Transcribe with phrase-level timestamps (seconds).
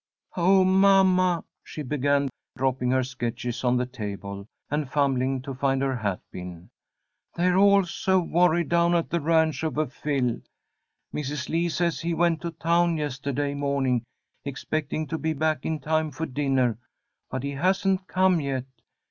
[0.35, 5.95] "Oh, mamma!" she began, dropping her sketches on the table, and fumbling to find her
[5.95, 6.71] hat pin.
[7.35, 10.41] "They're all so worried down at the ranch, over Phil!
[11.13, 11.49] Mrs.
[11.49, 14.03] Lee says he went to town yesterday morning,
[14.43, 16.79] expecting to be back in time for dinner,
[17.29, 18.65] but he hasn't come yet.